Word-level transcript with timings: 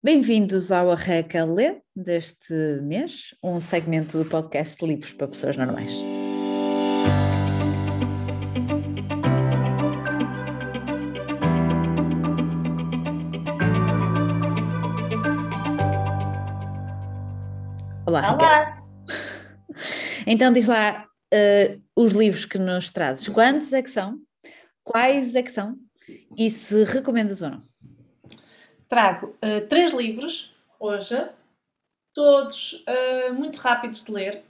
Bem-vindos 0.00 0.70
ao 0.70 0.92
Arreca 0.92 1.44
Lê 1.44 1.82
deste 1.94 2.54
mês, 2.82 3.34
um 3.42 3.60
segmento 3.60 4.16
do 4.16 4.24
podcast 4.24 4.76
de 4.78 4.86
livros 4.86 5.12
para 5.12 5.26
pessoas 5.26 5.56
normais. 5.56 5.92
Olá. 18.06 18.34
Olá! 18.34 18.84
Então 20.24 20.52
diz 20.52 20.68
lá 20.68 21.06
uh, 21.34 21.82
os 21.96 22.12
livros 22.12 22.44
que 22.44 22.58
nos 22.58 22.92
trazes. 22.92 23.28
Quantos 23.28 23.72
é 23.72 23.82
que 23.82 23.90
são? 23.90 24.20
Quais 24.84 25.34
é 25.34 25.42
que 25.42 25.50
são? 25.50 25.74
E 26.36 26.50
se 26.50 26.84
recomendas 26.84 27.42
ou 27.42 27.50
não? 27.50 27.62
Trago 28.88 29.36
uh, 29.44 29.66
três 29.68 29.92
livros 29.92 30.54
hoje, 30.80 31.14
todos 32.14 32.72
uh, 32.72 33.34
muito 33.34 33.56
rápidos 33.58 34.02
de 34.02 34.10
ler 34.10 34.44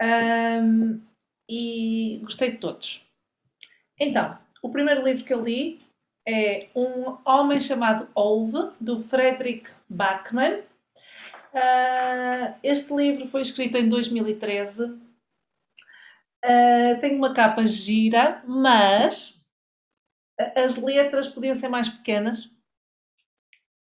um, 0.00 1.00
e 1.48 2.20
gostei 2.22 2.52
de 2.52 2.58
todos. 2.58 3.04
Então, 3.98 4.38
o 4.62 4.70
primeiro 4.70 5.02
livro 5.02 5.24
que 5.24 5.34
eu 5.34 5.42
li 5.42 5.80
é 6.26 6.68
Um 6.74 7.18
Homem 7.24 7.60
Chamado 7.60 8.08
Ove, 8.14 8.72
do 8.80 9.02
Frederick 9.04 9.70
Bachmann. 9.88 10.60
Uh, 11.52 12.54
este 12.62 12.94
livro 12.94 13.28
foi 13.28 13.42
escrito 13.42 13.76
em 13.76 13.88
2013. 13.88 14.84
Uh, 16.44 17.00
tem 17.00 17.16
uma 17.16 17.34
capa 17.34 17.66
gira, 17.66 18.42
mas 18.46 19.38
as 20.56 20.76
letras 20.76 21.28
podiam 21.28 21.54
ser 21.54 21.68
mais 21.68 21.88
pequenas, 21.88 22.50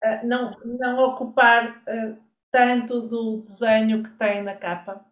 uh, 0.05 0.27
não, 0.27 0.57
não 0.65 0.97
ocupar 1.05 1.83
tanto 2.51 3.03
do 3.03 3.43
desenho 3.43 4.03
que 4.03 4.11
tem 4.11 4.43
na 4.43 4.55
capa, 4.55 5.05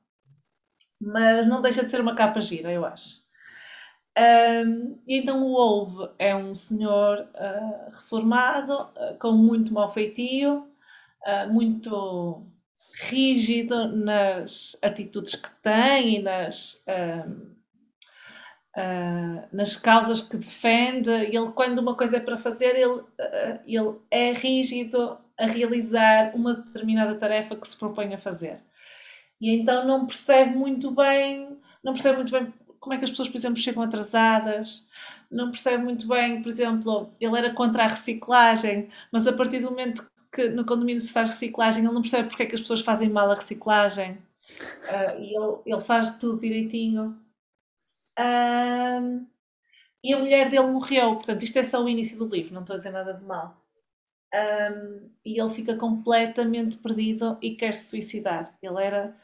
mas 1.00 1.46
não 1.46 1.60
deixa 1.60 1.82
de 1.82 1.90
ser 1.90 2.00
uma 2.00 2.14
capa 2.14 2.40
gira, 2.40 2.70
eu 2.70 2.84
acho. 2.84 3.22
Um, 4.66 5.02
então 5.08 5.42
o 5.42 5.54
Ove 5.54 6.12
é 6.18 6.36
um 6.36 6.54
senhor 6.54 7.26
reformado, 7.90 8.90
com 9.18 9.32
muito 9.32 9.72
mau 9.72 9.88
feitio, 9.88 10.68
uh, 11.26 11.52
muito 11.52 12.46
rígido 13.08 13.88
nas 13.88 14.76
atitudes 14.82 15.34
que 15.34 15.50
tem 15.62 16.16
e 16.16 16.22
nas, 16.22 16.84
uh, 16.86 17.56
uh, 18.76 19.48
nas 19.52 19.76
causas 19.76 20.22
que 20.22 20.36
defende. 20.36 21.10
Ele, 21.10 21.50
quando 21.54 21.78
uma 21.78 21.94
coisa 21.96 22.16
é 22.16 22.20
para 22.20 22.36
fazer, 22.36 22.76
ele, 22.76 23.02
ele 23.66 23.96
é 24.10 24.32
rígido 24.32 25.18
a 25.38 25.46
realizar 25.46 26.32
uma 26.34 26.54
determinada 26.54 27.14
tarefa 27.14 27.56
que 27.56 27.66
se 27.66 27.76
propõe 27.76 28.14
a 28.14 28.18
fazer. 28.18 28.60
E 29.40 29.50
então 29.50 29.86
não 29.86 30.06
percebe 30.06 30.54
muito 30.56 30.90
bem, 30.90 31.58
não 31.82 31.92
percebe 31.92 32.18
muito 32.18 32.30
bem 32.30 32.52
como 32.78 32.94
é 32.94 32.98
que 32.98 33.04
as 33.04 33.10
pessoas, 33.10 33.28
por 33.28 33.36
exemplo, 33.36 33.58
chegam 33.60 33.82
atrasadas, 33.82 34.84
não 35.30 35.50
percebe 35.50 35.84
muito 35.84 36.06
bem, 36.06 36.42
por 36.42 36.48
exemplo, 36.48 37.14
ele 37.20 37.38
era 37.38 37.52
contra 37.52 37.84
a 37.84 37.88
reciclagem, 37.88 38.88
mas 39.10 39.26
a 39.26 39.32
partir 39.32 39.60
do 39.60 39.70
momento 39.70 40.04
que 40.32 40.48
no 40.48 40.64
condomínio 40.64 41.00
se 41.00 41.12
faz 41.12 41.30
reciclagem, 41.30 41.84
ele 41.84 41.92
não 41.92 42.02
percebe 42.02 42.28
porque 42.28 42.42
é 42.42 42.46
que 42.46 42.54
as 42.54 42.60
pessoas 42.60 42.80
fazem 42.80 43.08
mal 43.08 43.30
a 43.30 43.34
reciclagem. 43.34 44.18
Uh, 44.88 45.20
ele, 45.20 45.60
ele 45.66 45.80
faz 45.80 46.18
tudo 46.18 46.40
direitinho. 46.40 47.16
E 50.04 50.12
a 50.12 50.18
mulher 50.18 50.48
dele 50.50 50.66
morreu, 50.66 51.14
portanto, 51.14 51.44
isto 51.44 51.58
é 51.58 51.62
só 51.62 51.82
o 51.82 51.88
início 51.88 52.18
do 52.18 52.26
livro, 52.26 52.54
não 52.54 52.62
estou 52.62 52.74
a 52.74 52.76
dizer 52.76 52.90
nada 52.90 53.14
de 53.14 53.24
mal. 53.24 53.56
Um, 54.34 55.10
e 55.24 55.38
ele 55.40 55.50
fica 55.50 55.76
completamente 55.76 56.76
perdido 56.78 57.38
e 57.40 57.54
quer 57.54 57.74
se 57.74 57.90
suicidar. 57.90 58.56
Ele 58.62 58.82
era 58.82 59.16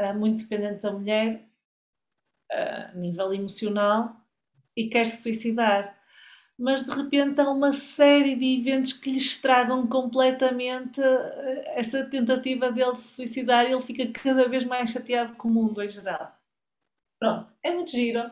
uh, 0.00 0.14
muito 0.14 0.42
dependente 0.42 0.82
da 0.82 0.90
mulher 0.90 1.46
a 2.50 2.92
nível 2.94 3.32
emocional 3.32 4.16
e 4.76 4.88
quer 4.88 5.06
se 5.06 5.22
suicidar 5.22 5.96
mas 6.62 6.84
de 6.84 6.90
repente 6.90 7.40
há 7.40 7.50
uma 7.50 7.72
série 7.72 8.36
de 8.36 8.60
eventos 8.60 8.92
que 8.92 9.10
lhe 9.10 9.18
estragam 9.18 9.86
completamente 9.86 11.00
eh, 11.00 11.72
essa 11.74 12.04
tentativa 12.04 12.70
dele 12.70 12.92
de 12.92 13.00
se 13.00 13.16
suicidar 13.16 13.66
e 13.66 13.72
ele 13.72 13.80
fica 13.80 14.06
cada 14.06 14.48
vez 14.48 14.62
mais 14.64 14.90
chateado 14.90 15.34
com 15.34 15.48
o 15.48 15.50
mundo 15.50 15.82
em 15.82 15.88
geral. 15.88 16.38
Pronto, 17.22 17.52
é 17.62 17.72
muito 17.72 17.92
giro. 17.92 18.28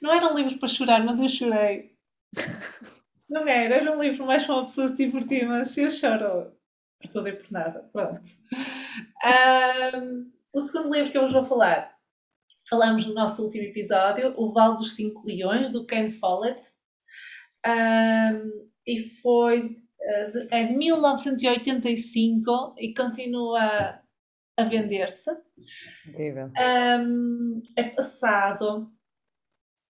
Não 0.00 0.14
eram 0.14 0.36
livros 0.36 0.54
para 0.60 0.68
chorar, 0.68 1.04
mas 1.04 1.18
eu 1.18 1.28
chorei. 1.28 1.90
Não 3.28 3.48
era, 3.48 3.74
era 3.74 3.92
um 3.92 4.00
livro 4.00 4.24
mais 4.24 4.46
para 4.46 4.54
uma 4.54 4.64
pessoa 4.64 4.86
se 4.86 4.96
divertir, 4.96 5.44
mas 5.44 5.76
eu 5.76 5.90
choro 5.90 6.52
por 7.00 7.10
tudo 7.10 7.26
e 7.26 7.32
por 7.32 7.50
nada. 7.50 7.90
Pronto. 7.92 8.22
Um, 9.26 10.28
o 10.54 10.60
segundo 10.60 10.94
livro 10.94 11.10
que 11.10 11.18
eu 11.18 11.22
vos 11.22 11.32
vou 11.32 11.42
falar, 11.42 11.92
falamos 12.70 13.04
no 13.04 13.12
nosso 13.12 13.42
último 13.42 13.64
episódio, 13.64 14.32
O 14.36 14.52
Vale 14.52 14.76
dos 14.76 14.94
Cinco 14.94 15.26
Leões, 15.26 15.68
do 15.68 15.84
Ken 15.84 16.08
Follett 16.08 16.64
um, 17.66 18.68
e 18.86 18.98
foi 19.20 19.62
uh, 19.62 20.46
é 20.48 20.62
de 20.62 20.76
1985 20.76 22.76
e 22.78 22.94
continua 22.94 24.00
a 24.58 24.64
vender-se. 24.64 25.30
Um, 27.00 27.62
é 27.76 27.84
passado 27.84 28.90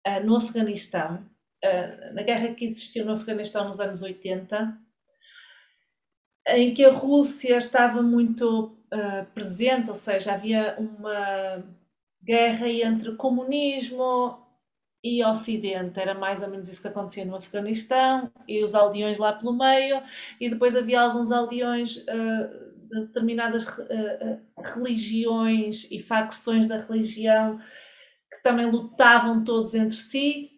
uh, 0.07 0.25
no 0.25 0.37
Afeganistão, 0.37 1.27
uh, 1.65 2.15
na 2.15 2.23
guerra 2.23 2.53
que 2.53 2.67
existiu 2.67 3.07
no 3.07 3.13
Afeganistão 3.13 3.65
nos 3.65 3.81
anos 3.81 4.03
80, 4.03 4.79
em 6.49 6.75
que 6.75 6.85
a 6.85 6.93
Rússia 6.93 7.57
estava 7.57 8.03
muito 8.03 8.75
presente, 9.35 9.91
ou 9.91 9.95
seja, 9.95 10.33
havia 10.33 10.75
uma 10.79 11.63
guerra 12.23 12.67
entre 12.71 13.15
comunismo 13.17 14.39
e 15.05 15.23
Ocidente. 15.23 16.01
Era 16.01 16.15
mais 16.15 16.41
ou 16.41 16.49
menos 16.49 16.69
isso 16.69 16.81
que 16.81 16.89
acontecia 16.89 17.25
no 17.27 17.37
Afeganistão, 17.37 18.33
e 18.47 18.65
os 18.65 18.75
aldeões 18.75 19.19
lá 19.19 19.35
pelo 19.35 19.53
meio, 19.53 20.03
e 20.41 20.49
depois 20.49 20.75
havia 20.75 21.03
alguns 21.03 21.31
aldeões 21.31 21.99
uh, 21.99 22.68
de 22.89 23.07
determinadas 23.07 23.65
uh, 23.67 24.41
religiões 24.75 25.91
e 25.91 25.99
facções 25.99 26.67
da 26.67 26.79
religião 26.79 27.59
que 28.33 28.43
também 28.43 28.71
lutavam 28.71 29.43
todos 29.43 29.75
entre 29.75 29.97
si. 29.97 30.51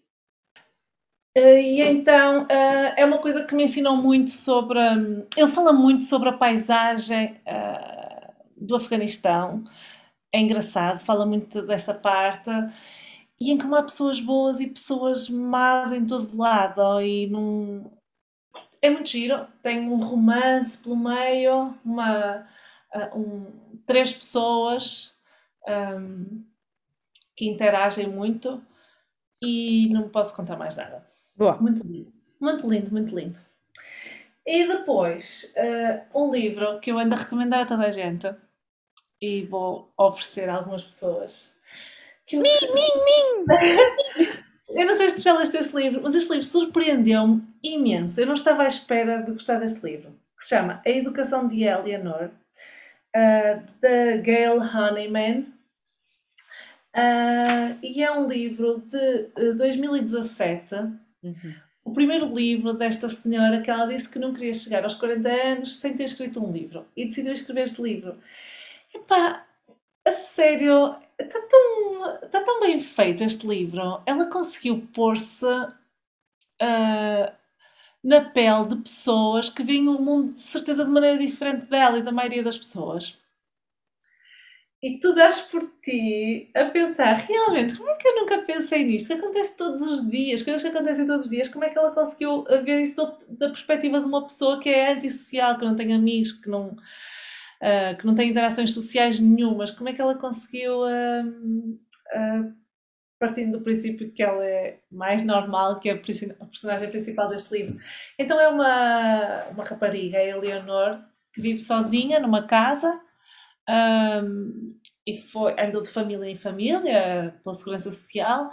e 1.36 1.80
então 1.82 2.46
é 2.96 3.04
uma 3.04 3.18
coisa 3.18 3.44
que 3.44 3.54
me 3.54 3.64
ensinou 3.64 3.96
muito 3.96 4.30
sobre. 4.30 4.78
Um, 4.78 5.26
ele 5.36 5.48
fala 5.48 5.72
muito 5.72 6.04
sobre 6.04 6.28
a 6.30 6.32
paisagem 6.32 7.40
do 8.56 8.74
Afeganistão. 8.74 9.62
É 10.34 10.40
engraçado, 10.40 10.98
fala 10.98 11.24
muito 11.24 11.62
dessa 11.62 11.94
parte 11.94 12.50
e 13.40 13.50
em 13.50 13.58
que 13.58 13.74
há 13.74 13.82
pessoas 13.82 14.20
boas 14.20 14.60
e 14.60 14.66
pessoas 14.66 15.28
más 15.30 15.92
em 15.92 16.06
todo 16.06 16.36
lado 16.36 17.00
e 17.00 17.26
num... 17.26 17.90
é 18.82 18.90
muito 18.90 19.08
giro. 19.10 19.46
Tem 19.62 19.80
um 19.80 19.96
romance 19.96 20.78
pelo 20.78 20.96
meio 20.96 21.74
uma 21.84 22.46
uh, 22.94 23.18
um, 23.18 23.78
três 23.86 24.12
pessoas 24.12 25.14
um, 25.66 26.44
que 27.36 27.46
interagem 27.46 28.08
muito 28.08 28.62
e 29.42 29.88
não 29.90 30.08
posso 30.08 30.34
contar 30.34 30.56
mais 30.56 30.76
nada. 30.76 31.06
Boa. 31.36 31.56
muito 31.56 31.86
lindo. 31.86 32.12
Muito 32.40 32.68
lindo 32.68 32.90
muito 32.90 33.14
lindo. 33.14 33.38
E 34.46 34.66
depois 34.66 35.54
uh, 35.56 36.18
um 36.18 36.30
livro 36.30 36.80
que 36.80 36.90
eu 36.90 36.98
ando 36.98 37.14
a 37.14 37.18
recomendar 37.18 37.60
a 37.60 37.66
toda 37.66 37.86
a 37.86 37.90
gente 37.90 38.34
e 39.20 39.42
vou 39.42 39.92
oferecer 39.96 40.48
a 40.48 40.56
algumas 40.56 40.82
pessoas. 40.82 41.54
Que 42.26 42.36
eu... 42.36 42.40
Mim, 42.40 42.48
mim, 42.62 43.44
mim! 44.26 44.49
Eu 44.70 44.86
não 44.86 44.94
sei 44.94 45.10
se 45.10 45.22
já 45.22 45.36
leste 45.36 45.56
este 45.56 45.76
livro, 45.76 46.00
mas 46.02 46.14
este 46.14 46.30
livro 46.30 46.46
surpreendeu-me 46.46 47.42
imenso. 47.62 48.20
Eu 48.20 48.26
não 48.26 48.34
estava 48.34 48.62
à 48.62 48.66
espera 48.66 49.22
de 49.22 49.32
gostar 49.32 49.56
deste 49.56 49.84
livro, 49.84 50.10
que 50.36 50.44
se 50.44 50.50
chama 50.50 50.80
A 50.86 50.90
Educação 50.90 51.48
de 51.48 51.64
Eleanor, 51.64 52.30
uh, 53.16 53.80
da 53.80 54.16
Gail 54.22 54.58
Honeyman. 54.60 55.46
Uh, 56.94 57.78
e 57.82 58.02
é 58.02 58.10
um 58.12 58.26
livro 58.26 58.82
de 58.86 59.50
uh, 59.50 59.56
2017. 59.56 60.74
Uhum. 60.74 61.54
O 61.84 61.92
primeiro 61.92 62.32
livro 62.32 62.72
desta 62.72 63.08
senhora 63.08 63.62
que 63.62 63.70
ela 63.70 63.86
disse 63.86 64.08
que 64.08 64.18
não 64.18 64.32
queria 64.32 64.54
chegar 64.54 64.84
aos 64.84 64.94
40 64.94 65.28
anos 65.28 65.78
sem 65.78 65.94
ter 65.94 66.04
escrito 66.04 66.44
um 66.44 66.52
livro 66.52 66.86
e 66.96 67.04
decidiu 67.04 67.32
escrever 67.32 67.64
este 67.64 67.82
livro. 67.82 68.16
Epá, 68.94 69.44
a 70.04 70.12
sério, 70.12 70.94
está 71.22 71.40
tão, 71.42 72.16
está 72.22 72.40
tão 72.42 72.60
bem 72.60 72.82
feito 72.82 73.22
este 73.24 73.46
livro. 73.46 74.02
Ela 74.06 74.26
conseguiu 74.26 74.86
pôr-se 74.94 75.44
uh, 75.46 77.32
na 78.02 78.20
pele 78.32 78.68
de 78.68 78.76
pessoas 78.76 79.50
que 79.50 79.62
veem 79.62 79.88
o 79.88 80.00
mundo 80.00 80.34
de 80.34 80.42
certeza 80.42 80.84
de 80.84 80.90
maneira 80.90 81.18
diferente 81.18 81.66
dela 81.66 81.98
e 81.98 82.02
da 82.02 82.12
maioria 82.12 82.42
das 82.42 82.58
pessoas. 82.58 83.18
e 84.82 84.98
tu 84.98 85.14
dás 85.14 85.40
por 85.40 85.62
ti 85.82 86.50
a 86.54 86.64
pensar 86.64 87.12
realmente 87.14 87.76
como 87.76 87.90
é 87.90 87.94
que 87.96 88.08
eu 88.08 88.16
nunca 88.16 88.38
pensei 88.42 88.82
nisto? 88.84 89.08
Que 89.08 89.12
acontece 89.14 89.56
todos 89.56 89.82
os 89.82 90.08
dias, 90.08 90.42
coisas 90.42 90.62
que 90.62 90.68
acontecem 90.68 91.04
todos 91.06 91.24
os 91.24 91.30
dias, 91.30 91.48
como 91.48 91.64
é 91.64 91.68
que 91.68 91.78
ela 91.78 91.92
conseguiu 91.92 92.44
ver 92.64 92.80
isso 92.80 92.96
da 93.28 93.48
perspectiva 93.48 94.00
de 94.00 94.06
uma 94.06 94.22
pessoa 94.26 94.58
que 94.58 94.70
é 94.70 94.92
antissocial, 94.92 95.58
que 95.58 95.64
não 95.66 95.76
tem 95.76 95.92
amigos, 95.92 96.32
que 96.32 96.48
não, 96.48 96.76
uh, 97.62 97.96
que 97.96 98.06
não 98.06 98.14
tem 98.14 98.30
interações 98.30 98.72
sociais 98.72 99.18
nenhumas? 99.18 99.70
Como 99.70 99.88
é 99.88 99.92
que 99.92 100.00
ela 100.00 100.14
conseguiu, 100.14 100.80
uh, 100.80 101.26
uh, 101.26 102.54
partindo 103.18 103.58
do 103.58 103.64
princípio 103.64 104.12
que 104.12 104.22
ela 104.22 104.44
é 104.44 104.80
mais 104.90 105.22
normal 105.22 105.80
que 105.80 105.90
a 105.90 105.98
personagem 105.98 106.90
principal 106.90 107.28
deste 107.28 107.54
livro? 107.54 107.78
Então 108.18 108.40
é 108.40 108.48
uma, 108.48 109.48
uma 109.50 109.64
rapariga, 109.64 110.18
a 110.18 110.24
Eleonor, 110.24 111.00
que 111.32 111.40
vive 111.40 111.58
sozinha 111.58 112.18
numa 112.18 112.46
casa 112.46 113.00
um, 113.68 114.74
e 115.06 115.20
foi, 115.22 115.54
andou 115.60 115.82
de 115.82 115.90
família 115.90 116.28
em 116.28 116.36
família, 116.36 117.34
pela 117.42 117.54
segurança 117.54 117.90
social, 117.90 118.50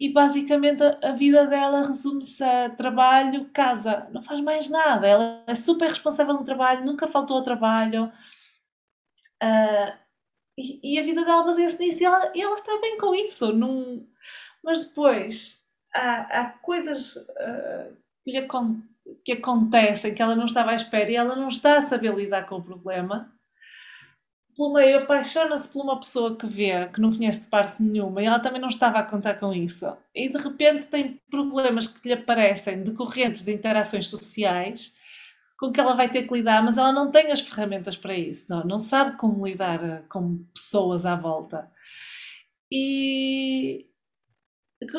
e 0.00 0.12
basicamente 0.12 0.82
a 0.82 1.12
vida 1.12 1.46
dela 1.46 1.86
resume-se 1.86 2.42
a 2.42 2.70
trabalho, 2.70 3.50
casa, 3.52 4.08
não 4.12 4.22
faz 4.22 4.40
mais 4.40 4.68
nada. 4.68 5.06
Ela 5.06 5.42
é 5.46 5.54
super 5.54 5.88
responsável 5.88 6.34
no 6.34 6.44
trabalho, 6.44 6.84
nunca 6.84 7.06
faltou 7.08 7.36
ao 7.36 7.42
trabalho. 7.42 8.10
Uh, 9.42 9.96
e, 10.58 10.94
e, 10.94 10.98
a 10.98 11.02
vida 11.02 11.24
dela 11.24 11.44
baseia-se 11.44 11.78
nisso 11.78 12.02
e 12.02 12.06
ela, 12.06 12.32
e 12.34 12.42
ela 12.42 12.54
está 12.54 12.78
bem 12.80 12.98
com 12.98 13.14
isso. 13.14 13.52
Num... 13.52 14.06
Mas 14.62 14.84
depois 14.84 15.64
há, 15.94 16.40
há 16.40 16.50
coisas 16.50 17.16
uh, 17.16 17.96
que, 18.24 18.32
lhe, 18.32 18.48
que 19.24 19.32
acontecem 19.32 20.14
que 20.14 20.22
ela 20.22 20.34
não 20.34 20.46
estava 20.46 20.72
à 20.72 20.74
espera 20.74 21.10
e 21.10 21.16
ela 21.16 21.36
não 21.36 21.48
está 21.48 21.76
a 21.76 21.80
saber 21.80 22.14
lidar 22.14 22.46
com 22.46 22.56
o 22.56 22.62
problema 22.62 23.32
pelo 24.58 24.72
meio 24.72 24.98
apaixona-se 24.98 25.72
por 25.72 25.84
uma 25.84 26.00
pessoa 26.00 26.36
que 26.36 26.44
vê, 26.44 26.88
que 26.88 27.00
não 27.00 27.12
conhece 27.12 27.42
de 27.42 27.46
parte 27.46 27.80
nenhuma, 27.80 28.20
e 28.20 28.26
ela 28.26 28.40
também 28.40 28.60
não 28.60 28.68
estava 28.68 28.98
a 28.98 29.04
contar 29.04 29.34
com 29.34 29.54
isso. 29.54 29.86
E 30.12 30.28
de 30.28 30.36
repente 30.36 30.88
tem 30.88 31.20
problemas 31.30 31.86
que 31.86 32.08
lhe 32.08 32.14
aparecem 32.14 32.82
decorrentes 32.82 33.44
de 33.44 33.52
interações 33.52 34.08
sociais 34.08 34.92
com 35.58 35.72
que 35.72 35.80
ela 35.80 35.94
vai 35.94 36.08
ter 36.10 36.26
que 36.26 36.34
lidar, 36.34 36.62
mas 36.62 36.78
ela 36.78 36.92
não 36.92 37.10
tem 37.10 37.32
as 37.32 37.40
ferramentas 37.40 37.96
para 37.96 38.14
isso, 38.16 38.46
não, 38.48 38.64
não 38.64 38.78
sabe 38.78 39.16
como 39.18 39.46
lidar 39.46 39.82
eh, 39.84 40.02
com 40.08 40.38
pessoas 40.54 41.04
à 41.04 41.16
volta. 41.16 41.70
E. 42.72 43.86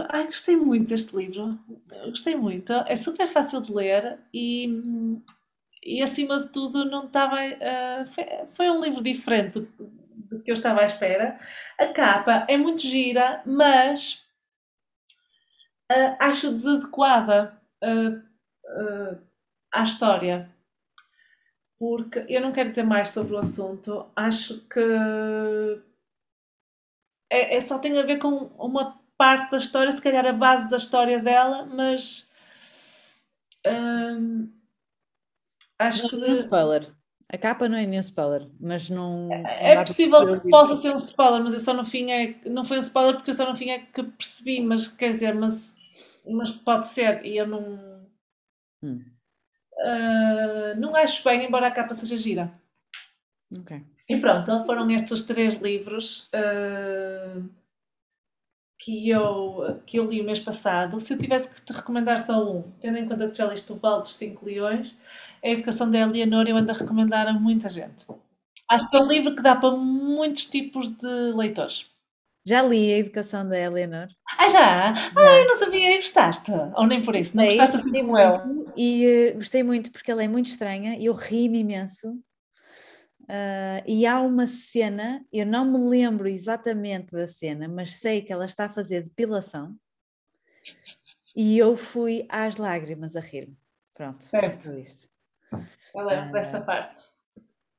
Ai, 0.10 0.26
gostei 0.26 0.58
muito 0.58 0.90
deste 0.90 1.16
livro, 1.16 1.58
gostei 2.10 2.36
muito. 2.36 2.74
É 2.74 2.96
super 2.98 3.28
fácil 3.28 3.62
de 3.62 3.74
ler 3.74 4.20
e 4.34 4.68
e 5.84 6.02
acima 6.02 6.42
de 6.42 6.50
tudo 6.50 6.84
não 6.86 7.06
estava 7.06 7.38
uh, 7.38 8.14
foi, 8.14 8.26
foi, 8.54 8.70
um 8.70 8.82
livro 8.82 9.02
diferente 9.02 9.60
do, 9.60 9.70
do, 9.80 10.44
que 10.44 10.52
eu 10.52 10.54
estava 10.54 10.82
à 10.82 10.86
espera 10.86 11.38
a 11.80 11.88
capa 11.88 12.46
é 12.50 12.58
muito 12.58 12.82
gira 12.82 13.42
mas 13.46 14.22
uh, 15.90 16.18
acho 16.20 16.52
desadequada 16.52 17.58
uh, 17.82 19.20
à 19.72 19.84
história 19.84 20.50
porque 21.78 22.26
eu 22.28 22.42
não 22.42 22.52
quero 22.52 22.70
dizer 22.70 22.84
mais 22.84 23.10
sobre 23.10 23.34
o 23.34 23.38
assunto 23.38 24.06
acho 24.16 24.62
que 24.68 25.82
é, 27.30 27.56
é 27.56 27.62
só 27.62 27.80
tem 27.80 27.98
a 27.98 28.04
ver 28.04 28.18
com 28.18 28.50
uma 28.58 29.00
parte 29.18 29.52
da 29.52 29.58
história 29.58 29.92
se 29.92 30.02
calhar 30.02 30.26
a 30.26 30.34
base 30.34 30.70
da 30.70 30.78
história 30.78 31.20
dela 31.20 31.66
mas 31.66 32.30
Acho 35.80 36.04
não 36.04 36.10
que. 36.10 36.16
Não 36.18 36.28
é 36.28 36.36
spoiler. 36.36 36.92
A 37.32 37.38
capa 37.38 37.70
não 37.70 37.78
é 37.78 37.86
nenhum 37.86 38.02
spoiler, 38.02 38.48
mas 38.60 38.90
não. 38.90 39.32
É, 39.32 39.74
é 39.74 39.84
possível 39.84 40.42
que 40.42 40.50
possa 40.50 40.76
ser 40.78 40.92
um 40.92 40.96
spoiler, 40.96 41.44
mas 41.44 41.54
eu 41.54 41.60
só 41.60 41.74
no 41.74 41.86
fim 41.86 42.12
é. 42.12 42.36
Não 42.46 42.66
foi 42.66 42.78
um 42.78 42.82
spoiler 42.82 43.16
porque 43.16 43.30
eu 43.30 43.36
só 43.36 43.50
no 43.50 43.56
fim 43.56 43.70
é 43.70 43.80
que 43.80 44.04
percebi, 44.04 44.60
mas 44.62 44.88
quer 44.88 45.12
dizer, 45.12 45.36
mas, 45.36 45.76
mas 46.28 46.50
pode 46.50 46.88
ser, 46.88 47.24
e 47.24 47.38
eu 47.38 47.48
não. 47.48 48.08
Hum. 48.84 49.06
Uh, 49.80 50.80
não 50.80 50.96
acho 50.96 51.24
bem, 51.24 51.46
embora 51.46 51.68
a 51.68 51.72
capa 51.72 51.94
seja 51.94 52.18
gira. 52.18 52.52
Ok. 53.58 53.82
E 54.10 54.18
pronto, 54.18 54.42
então 54.42 54.66
foram 54.66 54.90
estes 54.92 55.24
três 55.24 55.56
livros 55.56 56.30
uh, 56.34 57.50
que, 58.78 59.10
eu, 59.10 59.82
que 59.86 59.98
eu 59.98 60.06
li 60.06 60.22
o 60.22 60.26
mês 60.26 60.40
passado. 60.40 61.00
Se 61.00 61.14
eu 61.14 61.20
tivesse 61.20 61.50
que 61.50 61.62
te 61.62 61.74
recomendar 61.74 62.20
só 62.20 62.44
um, 62.44 62.64
tendo 62.82 62.98
em 62.98 63.08
conta 63.08 63.30
que 63.30 63.38
já 63.38 63.46
liste 63.46 63.72
o 63.72 63.76
Val 63.76 64.00
dos 64.00 64.16
Cinco 64.16 64.46
Leões, 64.46 65.00
a 65.44 65.50
Educação 65.50 65.90
da 65.90 66.00
Eleanor 66.00 66.48
eu 66.48 66.58
ando 66.58 66.72
a 66.72 66.76
recomendar 66.76 67.28
a 67.28 67.34
muita 67.34 67.70
gente. 67.70 68.06
Acho 68.70 68.90
que 68.90 68.98
é 68.98 69.00
um 69.00 69.08
livro 69.08 69.36
que 69.36 69.42
dá 69.42 69.56
para 69.56 69.76
muitos 69.76 70.46
tipos 70.46 70.90
de 70.90 71.34
leitores. 71.36 71.88
Já 72.50 72.64
li 72.64 72.92
a 72.92 72.98
Educação 72.98 73.48
da 73.48 73.56
Eleanor. 73.56 74.08
Ah, 74.36 74.50
já? 74.50 74.96
já. 74.96 75.12
Ah, 75.16 75.38
eu 75.38 75.48
não 75.50 75.56
sabia, 75.56 75.94
e 75.94 75.98
gostaste? 75.98 76.52
Ou 76.52 76.88
nem 76.88 77.06
por 77.06 77.16
isso? 77.16 77.38
Não 77.38 77.44
Sei, 77.44 77.56
gostaste 77.56 77.78
assim 77.78 78.02
como 78.02 78.18
eu? 78.18 78.74
E 78.76 79.34
uh, 79.34 79.36
gostei 79.36 79.62
muito 79.62 79.92
porque 79.92 80.10
ela 80.10 80.24
é 80.24 80.28
muito 80.28 80.48
estranha 80.48 80.98
e 80.98 81.06
eu 81.06 81.14
ri-me 81.14 81.60
imenso. 81.60 82.10
Uh, 83.22 83.86
e 83.86 84.08
há 84.08 84.20
uma 84.20 84.48
cena, 84.48 85.24
eu 85.32 85.46
não 85.46 85.64
me 85.64 85.78
lembro 85.78 86.28
exatamente 86.28 87.12
da 87.12 87.28
cena, 87.28 87.68
mas 87.68 87.94
sei 87.94 88.24
que 88.24 88.34
ela 88.34 88.46
está 88.46 88.66
a 88.66 88.70
fazer 88.70 89.04
depilação 89.04 89.76
e 91.36 91.56
eu 91.56 91.78
fui 91.78 92.26
às 92.30 92.56
lágrimas 92.56 93.16
a 93.16 93.20
rir-me. 93.20 93.56
Pronto, 93.94 94.24
certo. 94.24 94.72
é 94.72 94.80
isso. 94.80 95.08
Eu 95.94 96.04
lembro 96.04 96.30
uh, 96.30 96.32
dessa 96.32 96.60
parte. 96.60 97.04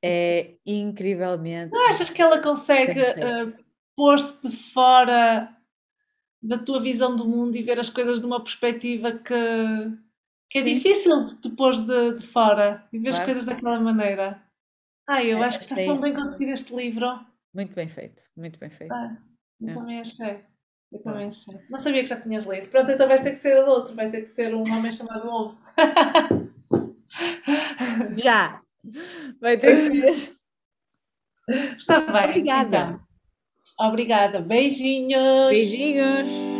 É 0.01 0.53
incrivelmente. 0.65 1.73
Não 1.73 1.89
achas 1.89 2.09
que 2.09 2.21
ela 2.21 2.41
consegue 2.41 3.01
uh, 3.01 3.70
pôr-se 3.95 4.41
de 4.47 4.55
fora 4.73 5.55
da 6.41 6.57
tua 6.57 6.81
visão 6.81 7.15
do 7.15 7.27
mundo 7.27 7.55
e 7.55 7.63
ver 7.63 7.79
as 7.79 7.89
coisas 7.89 8.19
de 8.19 8.25
uma 8.25 8.43
perspectiva 8.43 9.11
que, 9.11 9.33
que 10.49 10.59
é 10.59 10.61
difícil 10.61 11.25
de 11.25 11.35
te 11.35 11.49
pôr 11.49 11.75
de, 11.75 12.19
de 12.19 12.27
fora 12.27 12.87
e 12.91 12.97
ver 12.97 13.09
claro. 13.09 13.17
as 13.17 13.25
coisas 13.25 13.45
daquela 13.45 13.79
maneira? 13.79 14.41
Ah, 15.07 15.23
eu 15.23 15.39
é, 15.39 15.45
acho 15.45 15.59
que 15.59 15.65
está 15.65 15.75
tão 15.75 15.99
bem 15.99 16.13
conseguido 16.13 16.51
este 16.51 16.75
livro. 16.75 17.07
Muito 17.53 17.75
bem 17.75 17.87
feito, 17.87 18.23
muito 18.35 18.59
bem 18.59 18.69
feito. 18.69 18.93
Ah, 18.93 19.17
eu 19.59 19.69
é. 19.69 19.73
também 19.73 19.99
achei. 19.99 20.43
Eu 20.91 20.99
também 21.03 21.27
achei. 21.27 21.57
Não 21.69 21.79
sabia 21.79 22.01
que 22.01 22.09
já 22.09 22.19
tinhas 22.19 22.45
lido. 22.45 22.67
Pronto, 22.67 22.91
então 22.91 23.07
vais 23.07 23.21
ter 23.21 23.31
que 23.31 23.37
ser 23.37 23.63
outro, 23.63 23.95
vai 23.95 24.09
ter 24.09 24.21
que 24.21 24.27
ser 24.27 24.53
um 24.53 24.61
homem 24.61 24.91
chamado 24.91 25.27
Ovo. 25.27 25.57
Já. 28.17 28.61
Vai 29.39 29.57
ter 29.57 29.75
que 29.75 30.15
ser. 30.15 30.33
Está 31.77 31.99
bem. 31.99 32.25
Obrigada. 32.25 32.77
Então. 32.77 33.10
Obrigada. 33.79 34.39
Beijinhos. 34.41 35.49
Beijinhos. 35.49 36.50